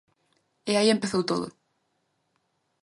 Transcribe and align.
E 0.71 0.73
aí 0.79 0.89
empezou 0.91 1.21
todo. 1.31 1.47